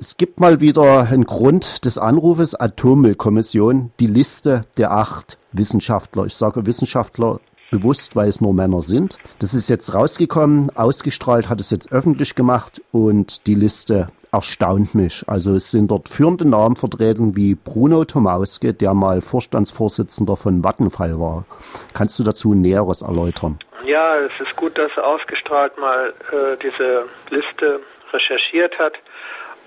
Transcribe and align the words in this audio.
Es 0.00 0.16
gibt 0.16 0.40
mal 0.40 0.60
wieder 0.60 1.08
einen 1.08 1.24
Grund 1.24 1.84
des 1.84 1.98
Anrufes 1.98 2.54
Atommüllkommission, 2.54 3.92
die 4.00 4.06
Liste 4.06 4.64
der 4.76 4.92
acht 4.92 5.38
Wissenschaftler. 5.52 6.24
Ich 6.26 6.34
sage 6.34 6.66
Wissenschaftler 6.66 7.40
bewusst, 7.70 8.16
weil 8.16 8.28
es 8.28 8.40
nur 8.40 8.54
Männer 8.54 8.82
sind. 8.82 9.18
Das 9.38 9.54
ist 9.54 9.68
jetzt 9.68 9.94
rausgekommen, 9.94 10.70
ausgestrahlt, 10.76 11.48
hat 11.48 11.60
es 11.60 11.70
jetzt 11.70 11.92
öffentlich 11.92 12.34
gemacht 12.34 12.82
und 12.92 13.46
die 13.46 13.54
Liste 13.54 14.08
erstaunt 14.32 14.94
mich. 14.94 15.24
Also 15.26 15.54
es 15.54 15.70
sind 15.70 15.90
dort 15.90 16.08
führende 16.08 16.44
Namen 16.44 16.76
vertreten 16.76 17.36
wie 17.36 17.54
Bruno 17.54 18.04
Tomauske, 18.04 18.74
der 18.74 18.94
mal 18.94 19.20
Vorstandsvorsitzender 19.20 20.36
von 20.36 20.64
Vattenfall 20.64 21.20
war. 21.20 21.44
Kannst 21.92 22.18
du 22.18 22.24
dazu 22.24 22.54
Näheres 22.54 23.02
erläutern? 23.02 23.58
Ja, 23.84 24.16
es 24.16 24.40
ist 24.40 24.56
gut, 24.56 24.76
dass 24.76 24.96
ausgestrahlt 24.98 25.78
mal 25.78 26.12
äh, 26.32 26.56
diese 26.62 27.04
Liste 27.30 27.80
recherchiert 28.12 28.78
hat 28.78 28.94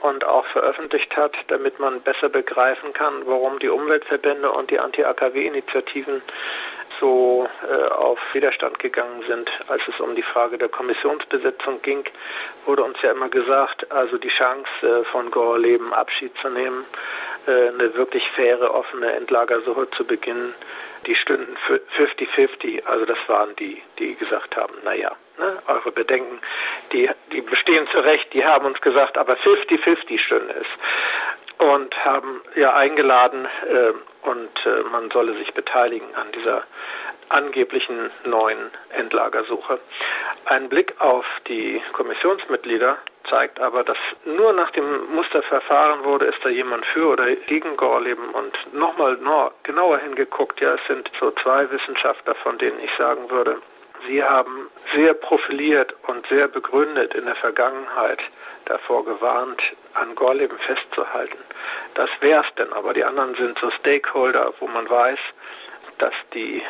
und 0.01 0.25
auch 0.25 0.45
veröffentlicht 0.47 1.15
hat, 1.17 1.33
damit 1.47 1.79
man 1.79 2.01
besser 2.01 2.29
begreifen 2.29 2.93
kann, 2.93 3.13
warum 3.25 3.59
die 3.59 3.69
Umweltverbände 3.69 4.51
und 4.51 4.69
die 4.69 4.79
Anti-AKW-Initiativen 4.79 6.21
so 6.99 7.47
äh, 7.69 7.87
auf 7.89 8.19
Widerstand 8.33 8.79
gegangen 8.79 9.23
sind, 9.27 9.49
als 9.67 9.81
es 9.87 9.99
um 9.99 10.15
die 10.15 10.23
Frage 10.23 10.57
der 10.57 10.69
Kommissionsbesetzung 10.69 11.81
ging, 11.81 12.03
wurde 12.65 12.83
uns 12.83 12.97
ja 13.01 13.11
immer 13.11 13.29
gesagt, 13.29 13.91
also 13.91 14.17
die 14.17 14.29
Chance 14.29 14.67
äh, 14.81 15.03
von 15.05 15.31
Gorleben 15.31 15.93
Abschied 15.93 16.31
zu 16.41 16.49
nehmen, 16.49 16.85
äh, 17.47 17.69
eine 17.69 17.93
wirklich 17.95 18.29
faire, 18.31 18.73
offene 18.73 19.13
Endlagersuche 19.13 19.89
zu 19.91 20.05
beginnen, 20.05 20.53
die 21.05 21.15
stünden 21.15 21.55
50-50. 21.97 22.85
Also 22.85 23.05
das 23.05 23.19
waren 23.27 23.55
die, 23.57 23.81
die 23.99 24.15
gesagt 24.15 24.57
haben, 24.57 24.73
naja, 24.83 25.11
ne, 25.37 25.61
eure 25.67 25.91
Bedenken, 25.91 26.39
die, 26.91 27.09
die 27.31 27.41
bestehen 27.41 27.87
zu 27.91 27.99
Recht, 27.99 28.33
die 28.33 28.45
haben 28.45 28.65
uns 28.65 28.81
gesagt, 28.81 29.17
aber 29.17 29.33
50-50 29.35 30.19
stünde 30.19 30.55
es. 30.61 30.67
Und 31.65 31.95
haben 32.05 32.41
ja 32.55 32.75
eingeladen 32.75 33.47
äh, 33.67 34.27
und 34.27 34.65
äh, 34.65 34.83
man 34.91 35.09
solle 35.09 35.35
sich 35.37 35.53
beteiligen 35.53 36.13
an 36.15 36.31
dieser 36.31 36.63
angeblichen 37.29 38.11
neuen 38.25 38.71
Endlagersuche. 38.89 39.79
Ein 40.45 40.69
Blick 40.69 40.93
auf 40.99 41.25
die 41.47 41.81
Kommissionsmitglieder 41.93 42.97
zeigt 43.29 43.59
aber, 43.59 43.83
dass 43.83 43.97
nur 44.25 44.53
nach 44.53 44.71
dem 44.71 45.13
Musterverfahren 45.13 46.03
wurde, 46.03 46.25
ist 46.25 46.39
da 46.43 46.49
jemand 46.49 46.85
für 46.85 47.09
oder 47.09 47.35
gegen 47.35 47.75
Gorleben 47.75 48.29
und 48.29 48.73
nochmal 48.73 49.17
no, 49.17 49.51
genauer 49.63 49.99
hingeguckt. 49.99 50.61
Ja, 50.61 50.75
es 50.75 50.87
sind 50.87 51.09
so 51.19 51.31
zwei 51.31 51.69
Wissenschaftler, 51.71 52.35
von 52.35 52.57
denen 52.57 52.79
ich 52.79 52.91
sagen 52.97 53.29
würde, 53.29 53.57
sie 54.07 54.23
haben 54.23 54.69
sehr 54.93 55.13
profiliert 55.13 55.93
und 56.07 56.25
sehr 56.27 56.47
begründet 56.47 57.13
in 57.15 57.25
der 57.25 57.35
Vergangenheit 57.35 58.19
davor 58.65 59.05
gewarnt, 59.05 59.61
an 59.93 60.15
Gorleben 60.15 60.57
festzuhalten. 60.59 61.37
Das 61.95 62.09
wär's 62.19 62.47
denn, 62.57 62.71
aber 62.73 62.93
die 62.93 63.03
anderen 63.03 63.35
sind 63.35 63.57
so 63.59 63.71
Stakeholder, 63.71 64.53
wo 64.59 64.67
man 64.67 64.89
weiß, 64.89 65.19
dass 65.97 66.13
die 66.33 66.61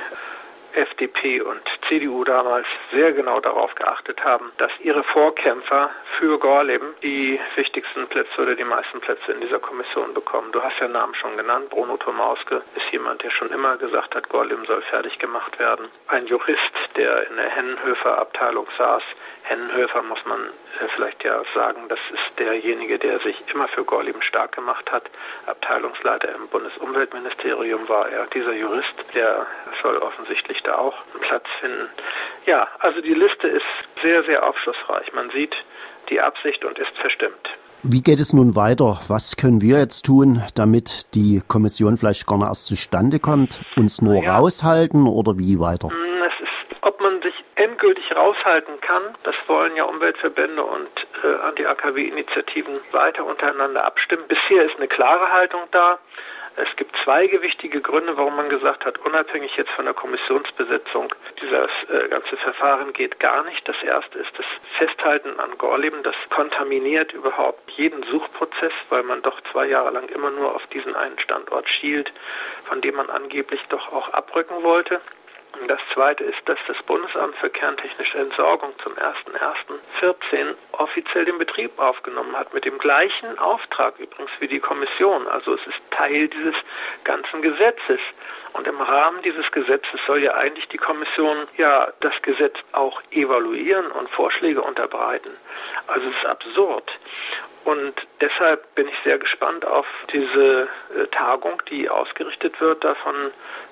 FDP 0.77 1.41
und 1.41 1.61
CDU 1.87 2.23
damals 2.23 2.67
sehr 2.91 3.11
genau 3.11 3.39
darauf 3.39 3.73
geachtet 3.75 4.23
haben, 4.23 4.51
dass 4.57 4.71
ihre 4.79 5.03
Vorkämpfer 5.03 5.89
für 6.19 6.37
Gorleben 6.37 6.93
die 7.01 7.39
wichtigsten 7.55 8.07
Plätze 8.07 8.41
oder 8.41 8.55
die 8.55 8.63
meisten 8.63 8.99
Plätze 8.99 9.31
in 9.31 9.41
dieser 9.41 9.59
Kommission 9.59 10.13
bekommen. 10.13 10.51
Du 10.51 10.61
hast 10.61 10.79
ja 10.79 10.87
Namen 10.87 11.15
schon 11.15 11.35
genannt. 11.35 11.69
Bruno 11.69 11.97
Tomauske 11.97 12.61
ist 12.75 12.91
jemand, 12.91 13.23
der 13.23 13.31
schon 13.31 13.49
immer 13.49 13.77
gesagt 13.77 14.15
hat, 14.15 14.29
Gorleben 14.29 14.65
soll 14.65 14.81
fertig 14.83 15.17
gemacht 15.19 15.57
werden. 15.59 15.87
Ein 16.07 16.27
Jurist, 16.27 16.61
der 16.95 17.27
in 17.29 17.37
der 17.37 17.49
Hennenhöfer 17.49 18.19
Abteilung 18.19 18.67
saß, 18.77 19.03
Hennenhöfer 19.47 20.03
muss 20.03 20.19
man 20.25 20.41
äh, 20.41 20.87
vielleicht 20.93 21.23
ja 21.23 21.41
sagen, 21.55 21.87
das 21.87 21.99
ist 22.11 22.37
derjenige, 22.37 22.99
der 22.99 23.19
sich 23.19 23.41
immer 23.53 23.67
für 23.69 23.85
Gorleben 23.85 24.21
stark 24.21 24.53
gemacht 24.53 24.91
hat. 24.91 25.03
Abteilungsleiter 25.45 26.35
im 26.35 26.47
Bundesumweltministerium 26.49 27.87
war 27.87 28.09
er. 28.09 28.25
Dieser 28.27 28.53
Jurist, 28.53 28.93
der 29.13 29.45
soll 29.81 29.97
offensichtlich 29.97 30.63
da 30.67 30.77
auch 30.77 30.95
einen 31.13 31.21
Platz 31.21 31.45
finden. 31.59 31.87
Ja, 32.45 32.67
also 32.79 33.01
die 33.01 33.13
Liste 33.13 33.47
ist 33.47 33.65
sehr, 34.01 34.23
sehr 34.23 34.47
aufschlussreich. 34.47 35.13
Man 35.13 35.29
sieht 35.31 35.55
die 36.09 36.21
Absicht 36.21 36.63
und 36.63 36.77
ist 36.77 36.95
verstimmt. 36.97 37.49
Wie 37.83 38.01
geht 38.01 38.19
es 38.19 38.33
nun 38.33 38.55
weiter? 38.55 38.99
Was 39.07 39.37
können 39.37 39.61
wir 39.61 39.79
jetzt 39.79 40.05
tun, 40.05 40.43
damit 40.55 41.13
die 41.15 41.41
Kommission 41.47 41.95
vielleicht 41.95 42.25
gar 42.25 42.37
nicht 42.37 42.47
erst 42.47 42.67
zustande 42.67 43.19
kommt? 43.19 43.61
Uns 43.75 44.01
nur 44.01 44.23
ja. 44.23 44.37
raushalten 44.37 45.07
oder 45.07 45.37
wie 45.37 45.59
weiter? 45.59 45.89
Hm, 45.89 46.23
es 46.23 46.43
ist, 46.43 46.83
ob 46.83 46.99
man 46.99 47.21
sich 47.21 47.35
endgültig 47.55 48.15
raushalten 48.15 48.81
kann, 48.81 49.03
das 49.23 49.35
wollen 49.47 49.75
ja 49.75 49.83
Umweltverbände 49.83 50.63
und 50.63 50.89
äh, 51.23 51.47
Anti-AKW-Initiativen 51.47 52.73
weiter 52.91 53.25
untereinander 53.25 53.85
abstimmen. 53.85 54.23
Bisher 54.27 54.65
ist 54.65 54.77
eine 54.77 54.87
klare 54.87 55.31
Haltung 55.31 55.61
da. 55.71 55.99
Es 56.59 56.75
gibt 56.75 56.95
zwei 57.03 57.27
gewichtige 57.27 57.81
Gründe, 57.81 58.17
warum 58.17 58.35
man 58.35 58.49
gesagt 58.49 58.83
hat, 58.83 58.97
unabhängig 58.97 59.55
jetzt 59.57 59.69
von 59.71 59.85
der 59.85 59.93
Kommissionsbesetzung, 59.93 61.13
dieses 61.39 61.69
äh, 61.87 62.09
ganze 62.09 62.35
Verfahren 62.35 62.93
geht 62.93 63.19
gar 63.19 63.43
nicht. 63.43 63.67
Das 63.67 63.75
erste 63.83 64.17
ist 64.17 64.31
das 64.35 64.45
Festhalten 64.79 65.39
an 65.39 65.55
Gorleben. 65.59 66.01
Das 66.01 66.15
kontaminiert 66.31 67.13
überhaupt 67.13 67.69
jeden 67.71 68.01
Suchprozess, 68.05 68.73
weil 68.89 69.03
man 69.03 69.21
doch 69.21 69.39
zwei 69.51 69.67
Jahre 69.67 69.91
lang 69.91 70.09
immer 70.09 70.31
nur 70.31 70.55
auf 70.55 70.65
diesen 70.67 70.95
einen 70.95 71.19
Standort 71.19 71.69
schielt, 71.69 72.11
von 72.65 72.81
dem 72.81 72.95
man 72.95 73.11
angeblich 73.11 73.61
doch 73.69 73.93
auch 73.93 74.11
abrücken 74.13 74.63
wollte. 74.63 74.99
Das 75.67 75.79
zweite 75.93 76.23
ist, 76.23 76.37
dass 76.45 76.59
das 76.67 76.77
Bundesamt 76.83 77.35
für 77.37 77.49
kerntechnische 77.49 78.19
Entsorgung 78.19 78.73
zum 78.83 78.93
01.01.14 78.93 80.55
offiziell 80.73 81.25
den 81.25 81.37
Betrieb 81.37 81.77
aufgenommen 81.77 82.35
hat, 82.37 82.53
mit 82.53 82.65
dem 82.65 82.77
gleichen 82.77 83.37
Auftrag 83.39 83.99
übrigens 83.99 84.31
wie 84.39 84.47
die 84.47 84.59
Kommission. 84.59 85.27
Also 85.27 85.55
es 85.55 85.67
ist 85.67 85.79
Teil 85.91 86.27
dieses 86.29 86.55
ganzen 87.03 87.41
Gesetzes. 87.41 87.99
Und 88.57 88.67
im 88.67 88.81
Rahmen 88.81 89.21
dieses 89.21 89.49
Gesetzes 89.51 89.99
soll 90.07 90.23
ja 90.23 90.33
eigentlich 90.33 90.67
die 90.69 90.77
Kommission 90.77 91.47
ja 91.57 91.93
das 91.99 92.13
Gesetz 92.23 92.55
auch 92.71 93.01
evaluieren 93.11 93.91
und 93.91 94.09
Vorschläge 94.09 94.61
unterbreiten. 94.61 95.29
Also 95.85 96.09
es 96.09 96.15
ist 96.15 96.25
absurd. 96.25 96.91
Und 97.65 97.93
deshalb 98.21 98.73
bin 98.75 98.87
ich 98.87 98.95
sehr 99.03 99.19
gespannt 99.19 99.65
auf 99.65 99.85
diese 100.13 100.69
äh, 100.95 101.05
Tagung, 101.11 101.61
die 101.69 101.89
ausgerichtet 101.89 102.59
wird, 102.61 102.83
da 102.83 102.95
von 102.95 103.13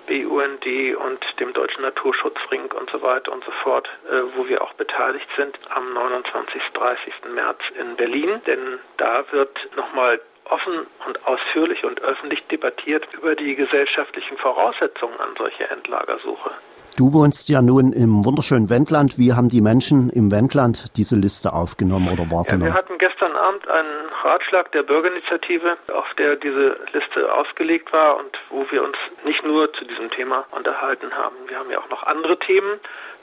BUND 0.08 0.66
und 0.98 1.40
dem 1.40 1.54
Deutschen 1.54 1.82
Naturschutzring 1.82 2.72
und 2.74 2.90
so 2.90 3.02
weiter 3.02 3.32
und 3.32 3.44
so 3.46 3.52
fort, 3.52 3.90
äh, 4.10 4.22
wo 4.36 4.50
wir 4.50 4.62
auch 4.62 4.74
beteiligt 4.74 5.30
sind 5.38 5.58
am 5.70 5.94
29. 5.94 6.62
30. 6.74 7.14
März 7.34 7.60
in 7.80 7.96
Berlin. 7.96 8.42
Denn 8.46 8.80
da 8.98 9.24
wird 9.32 9.58
nochmal 9.78 10.20
offen 10.46 10.88
und 11.08 11.26
ausführlich 11.26 11.84
und 11.84 12.02
öffentlich 12.02 12.46
debattiert 12.48 13.08
über 13.14 13.36
die 13.36 13.56
gesellschaftlichen 13.56 14.38
Voraussetzungen 14.38 15.20
an 15.20 15.36
solche 15.38 15.70
Endlagersuche. 15.70 16.52
Du 16.98 17.12
wohnst 17.12 17.50
ja 17.50 17.62
nun 17.62 17.92
im 17.92 18.24
wunderschönen 18.24 18.70
Wendland. 18.70 19.18
Wie 19.18 19.34
haben 19.34 19.50
die 19.50 19.60
Menschen 19.60 20.10
im 20.10 20.32
Wendland 20.32 20.96
diese 20.96 21.18
Liste 21.18 21.52
aufgenommen 21.52 22.08
oder 22.08 22.32
wahrgenommen? 22.32 22.68
Ja, 22.68 22.68
wir 22.68 22.74
hatten 22.74 22.98
gestern 22.98 23.36
Abend 23.36 23.68
einen 23.68 24.08
Ratschlag 24.24 24.72
der 24.72 24.84
Bürgerinitiative, 24.84 25.76
auf 25.94 26.14
der 26.18 26.38
diese 26.38 26.80
Liste 26.94 27.34
ausgelegt 27.34 27.92
war 27.92 28.16
und 28.18 28.40
wo 28.50 28.66
wir 28.72 28.82
uns 28.82 28.96
nicht 29.26 29.44
nur 29.44 29.74
zu 29.74 29.84
diesem 29.84 30.10
Thema 30.10 30.46
unterhalten 30.52 31.14
haben. 31.14 31.36
Wir 31.48 31.60
haben 31.60 31.70
ja 31.70 31.80
auch 31.80 31.90
noch 31.90 32.04
andere 32.04 32.40
Themen, 32.40 32.80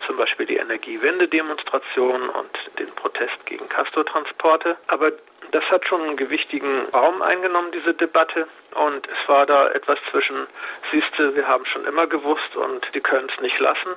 zum 0.06 0.18
Beispiel 0.18 0.44
die 0.44 0.56
Energiewende-Demonstration 0.56 2.28
und 2.28 2.78
den 2.78 2.90
Protest 2.94 3.46
gegen 3.46 3.70
Castortransporte. 3.70 4.76
Aber 4.88 5.12
das 5.50 5.64
hat 5.70 5.86
schon 5.86 6.02
einen 6.02 6.16
gewichtigen 6.18 6.84
Raum 6.92 7.22
eingenommen, 7.22 7.68
diese 7.72 7.94
Debatte. 7.94 8.46
Und 8.72 9.06
es 9.06 9.28
war 9.28 9.46
da 9.46 9.68
etwas 9.68 9.98
zwischen, 10.10 10.46
siehste, 10.90 11.34
wir 11.34 11.46
haben 11.46 11.64
schon 11.66 11.84
immer 11.84 12.06
gewusst 12.06 12.56
und 12.56 12.86
die 12.94 13.00
können 13.00 13.28
es 13.34 13.40
nicht 13.42 13.58
lassen. 13.58 13.90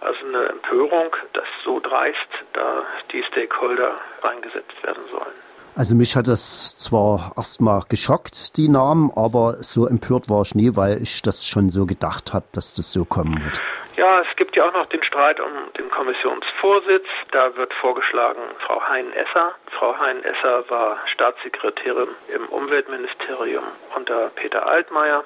Also 0.00 0.18
eine 0.26 0.48
Empörung, 0.48 1.14
dass 1.32 1.46
so 1.64 1.80
dreist 1.80 2.28
da 2.52 2.82
die 3.12 3.22
Stakeholder 3.22 3.92
reingesetzt 4.22 4.82
werden 4.82 5.02
sollen. 5.10 5.34
Also 5.74 5.94
mich 5.94 6.16
hat 6.16 6.26
das 6.26 6.76
zwar 6.78 7.32
erstmal 7.36 7.82
geschockt, 7.88 8.56
die 8.56 8.68
Namen, 8.68 9.10
aber 9.14 9.62
so 9.62 9.86
empört 9.86 10.30
war 10.30 10.40
ich 10.40 10.54
nie, 10.54 10.74
weil 10.74 11.02
ich 11.02 11.20
das 11.20 11.46
schon 11.46 11.68
so 11.68 11.84
gedacht 11.84 12.32
habe, 12.32 12.46
dass 12.52 12.72
das 12.72 12.92
so 12.92 13.04
kommen 13.04 13.42
wird. 13.44 13.60
Ja, 13.96 14.20
es 14.20 14.36
gibt 14.36 14.54
ja 14.56 14.68
auch 14.68 14.74
noch 14.74 14.84
den 14.84 15.02
Streit 15.02 15.40
um 15.40 15.50
den 15.78 15.88
Kommissionsvorsitz. 15.90 17.06
Da 17.30 17.56
wird 17.56 17.72
vorgeschlagen 17.72 18.42
Frau 18.58 18.86
Hein-Esser. 18.86 19.54
Frau 19.70 19.98
Hein-Esser 19.98 20.68
war 20.68 20.98
Staatssekretärin 21.06 22.08
im 22.28 22.44
Umweltministerium 22.46 23.64
unter 23.94 24.28
Peter 24.34 24.66
Altmaier. 24.66 25.24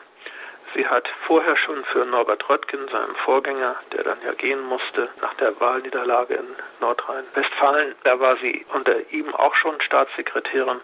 Sie 0.72 0.86
hat 0.86 1.08
vorher 1.26 1.56
schon 1.56 1.84
für 1.86 2.04
Norbert 2.04 2.48
Röttgen, 2.48 2.86
seinem 2.86 3.16
Vorgänger, 3.16 3.74
der 3.92 4.04
dann 4.04 4.18
ja 4.24 4.34
gehen 4.34 4.62
musste, 4.62 5.08
nach 5.20 5.34
der 5.34 5.58
Wahlniederlage 5.58 6.34
in 6.34 6.46
Nordrhein-Westfalen, 6.80 7.96
da 8.04 8.20
war 8.20 8.36
sie 8.36 8.64
unter 8.72 8.94
ihm 9.10 9.34
auch 9.34 9.56
schon 9.56 9.80
Staatssekretärin 9.80 10.80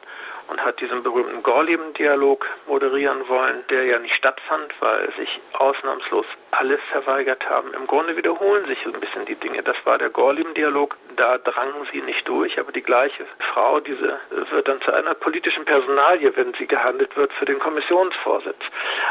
und 0.49 0.65
hat 0.65 0.81
diesen 0.81 1.03
berühmten 1.03 1.43
Gorleben-Dialog 1.43 2.47
moderieren 2.67 3.29
wollen, 3.29 3.65
der 3.71 3.85
ja 3.85 3.99
nicht 3.99 4.15
stattfand, 4.15 4.73
weil 4.81 5.13
sich 5.15 5.41
ausnahmslos 5.55 6.27
alle 6.51 6.79
verweigert 6.93 7.49
haben. 7.49 7.73
Im 7.75 7.87
Grunde 7.87 8.17
wiederholen 8.17 8.67
sich 8.67 8.85
ein 8.87 9.01
bisschen 9.01 9.25
die 9.27 9.35
Dinge. 9.35 9.63
Das 9.63 9.77
war 9.85 9.99
der 9.99 10.11
Gorleben-Dialog, 10.11 10.97
da 11.17 11.39
drangen 11.39 11.87
sie 11.93 12.03
nicht 12.03 12.27
durch, 12.29 12.59
aber 12.59 12.73
die 12.73 12.83
gleiche 12.83 13.27
Frau, 13.39 13.81
diese 13.81 14.19
wird 14.51 14.69
dann 14.69 14.81
zu 14.83 14.93
einer 14.93 15.15
politischen 15.15 15.65
Personalie, 15.65 16.35
wenn 16.37 16.55
sie 16.55 16.67
gehandelt 16.67 17.17
wird, 17.17 17.33
für 17.33 17.45
den 17.45 17.59
Kommissionsvorsitz. 17.59 18.61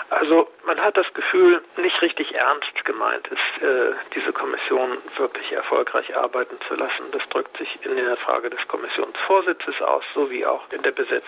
Also 0.10 0.48
man 0.66 0.80
hat 0.80 0.98
das 0.98 1.12
Gefühl, 1.14 1.62
nicht 1.78 2.02
richtig 2.02 2.34
ernst 2.36 2.86
gemeint 2.86 3.28
ist, 3.28 3.64
äh, 3.64 3.94
diese 4.14 4.32
Kommission 4.34 4.98
wirklich 5.18 5.52
erfolgreich 5.52 6.16
arbeiten 6.16 6.58
zu 6.68 6.76
lassen. 6.76 7.04
Das 7.12 7.28
drückt 7.30 7.58
sich 7.58 7.78
in 7.84 7.96
der 7.96 8.18
Frage 8.18 8.50
des 8.50 8.68
Kommissionsvorsitzes 8.68 9.82
aus, 9.82 10.04
sowie 10.14 10.46
auch 10.46 10.62
in 10.72 10.82
der 10.84 10.92
Besetzung. 10.92 11.25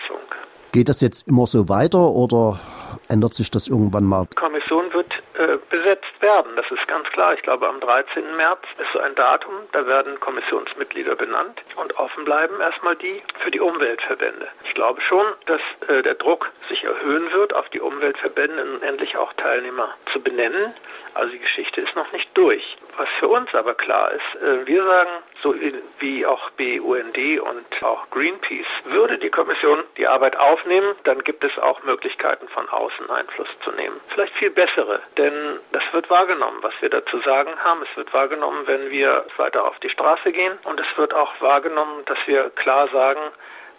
Geht 0.72 0.88
das 0.88 1.00
jetzt 1.00 1.26
immer 1.26 1.46
so 1.46 1.68
weiter 1.68 2.10
oder 2.10 2.60
ändert 3.08 3.34
sich 3.34 3.50
das 3.50 3.68
irgendwann 3.68 4.04
mal? 4.04 4.26
Die 4.30 4.36
Kommission 4.36 4.92
wird 4.92 5.10
äh, 5.34 5.58
besetzt 5.70 6.20
werden, 6.20 6.56
das 6.56 6.70
ist 6.70 6.86
ganz 6.88 7.08
klar. 7.10 7.34
Ich 7.34 7.42
glaube, 7.42 7.68
am 7.68 7.80
13. 7.80 8.36
März 8.36 8.60
ist 8.78 8.92
so 8.92 9.00
ein 9.00 9.14
Datum, 9.14 9.54
da 9.72 9.86
werden 9.86 10.18
Kommissionsmitglieder 10.20 11.16
benannt 11.16 11.62
und 11.76 11.96
offen 11.98 12.24
bleiben 12.24 12.60
erstmal 12.60 12.96
die 12.96 13.22
für 13.40 13.50
die 13.50 13.60
Umweltverbände. 13.60 14.48
Ich 14.64 14.74
glaube 14.74 15.00
schon, 15.00 15.26
dass 15.46 15.60
äh, 15.88 16.02
der 16.02 16.14
Druck 16.14 16.50
sich 16.68 16.84
erhöhen 16.84 17.30
wird, 17.32 17.54
auf 17.54 17.68
die 17.68 17.80
Umweltverbände 17.80 18.80
endlich 18.82 19.16
auch 19.16 19.32
Teilnehmer 19.34 19.94
zu 20.12 20.20
benennen. 20.20 20.74
Also 21.14 21.32
die 21.32 21.38
Geschichte 21.38 21.80
ist 21.80 21.96
noch 21.96 22.12
nicht 22.12 22.28
durch. 22.34 22.76
Was 22.96 23.08
für 23.18 23.28
uns 23.28 23.54
aber 23.54 23.74
klar 23.74 24.12
ist, 24.12 24.42
äh, 24.42 24.66
wir 24.66 24.84
sagen, 24.84 25.10
so 25.42 25.54
wie 26.00 26.26
auch 26.26 26.50
BUND 26.50 27.18
und 27.40 27.84
auch 27.84 28.10
Greenpeace, 28.10 28.66
würde 28.84 29.18
die 29.18 29.30
Kommission 29.30 29.84
die 29.96 30.06
Arbeit 30.06 30.36
aufnehmen, 30.36 30.94
dann 31.04 31.22
gibt 31.22 31.44
es 31.44 31.56
auch 31.58 31.82
Möglichkeiten 31.84 32.48
von 32.48 32.68
außen 32.68 33.10
Einfluss 33.10 33.48
zu 33.64 33.70
nehmen. 33.72 34.00
Vielleicht 34.08 34.34
viel 34.34 34.50
bessere, 34.50 35.00
denn 35.16 35.27
das 35.72 35.82
wird 35.92 36.10
wahrgenommen, 36.10 36.58
was 36.62 36.74
wir 36.80 36.90
dazu 36.90 37.18
sagen 37.20 37.50
haben. 37.62 37.82
Es 37.82 37.96
wird 37.96 38.12
wahrgenommen, 38.12 38.66
wenn 38.66 38.90
wir 38.90 39.24
weiter 39.36 39.64
auf 39.64 39.78
die 39.80 39.90
Straße 39.90 40.32
gehen 40.32 40.58
und 40.64 40.80
es 40.80 40.98
wird 40.98 41.14
auch 41.14 41.40
wahrgenommen, 41.40 42.04
dass 42.06 42.18
wir 42.26 42.50
klar 42.50 42.88
sagen, 42.88 43.20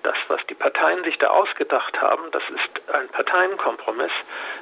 das, 0.03 0.15
was 0.27 0.39
die 0.47 0.55
Parteien 0.55 1.03
sich 1.03 1.17
da 1.17 1.27
ausgedacht 1.27 2.01
haben, 2.01 2.23
das 2.31 2.43
ist 2.49 2.93
ein 2.93 3.07
Parteienkompromiss. 3.09 4.11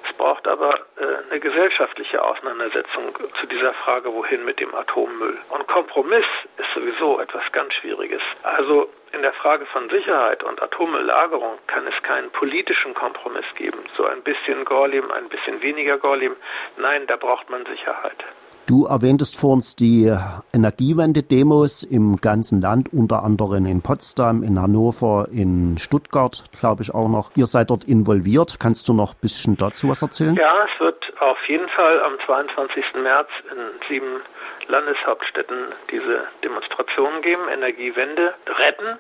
Es 0.08 0.16
braucht 0.18 0.48
aber 0.48 0.76
äh, 0.98 1.30
eine 1.30 1.40
gesellschaftliche 1.40 2.24
Auseinandersetzung 2.24 3.16
zu 3.40 3.46
dieser 3.48 3.74
Frage, 3.74 4.14
wohin 4.14 4.46
mit 4.46 4.60
dem 4.60 4.74
Atommüll. 4.74 5.38
Und 5.50 5.68
Kompromiss 5.68 6.26
ist 6.58 6.72
sowieso 6.74 7.20
etwas 7.20 7.44
ganz 7.52 7.74
Schwieriges. 7.76 8.22
Also 8.44 8.90
in 9.14 9.22
der 9.22 9.34
Frage 9.34 9.66
von 9.68 9.90
Sicherheit 9.90 10.44
und 10.44 10.62
Atommülllagerung 10.62 11.58
kann 11.68 11.88
es 11.88 12.04
keinen 12.04 12.30
politischen 12.32 12.94
Kompromiss 12.94 13.46
geben. 13.56 13.80
So 13.96 14.06
ein 14.06 14.22
bisschen 14.22 14.66
Gorleben, 14.66 15.12
ein 15.12 15.30
bisschen 15.30 15.62
weniger 15.62 15.98
Gorleben. 15.98 16.36
Nein, 16.78 17.08
da 17.08 17.16
braucht 17.16 17.50
man 17.50 17.66
Sicherheit. 17.66 18.24
Du 18.68 18.86
erwähntest 18.86 19.40
vor 19.40 19.54
uns 19.54 19.78
die 19.78 20.14
Energiewende-Demos 20.54 21.84
im 21.84 22.18
ganzen 22.18 22.60
Land, 22.60 22.92
unter 22.92 23.24
anderem 23.24 23.66
in 23.66 23.82
Potsdam, 23.82 24.44
in 24.44 24.62
Hannover, 24.62 25.30
in 25.32 25.78
Stuttgart, 25.78 26.44
glaube 26.60 26.84
ich 26.84 26.94
auch 26.94 27.08
noch. 27.08 27.32
Ihr 27.38 27.48
seid 27.48 27.70
dort 27.70 27.86
involviert. 27.86 28.60
Kannst 28.60 28.90
du 28.90 28.94
noch 28.94 29.14
ein 29.14 29.20
bisschen 29.22 29.56
dazu 29.56 29.88
was 29.88 30.02
erzählen? 30.02 30.36
Ja, 30.36 30.54
es 30.66 30.82
wird 30.82 31.14
auf 31.22 31.38
jeden 31.48 31.70
Fall 31.70 32.02
am 32.02 32.18
22. 32.26 32.84
März 33.02 33.30
in 33.50 33.88
sieben 33.88 34.20
Landeshauptstädten 34.68 35.58
diese 35.90 36.26
Demonstrationen 36.44 37.22
geben, 37.22 37.44
Energiewende 37.48 38.34
retten. 38.48 39.00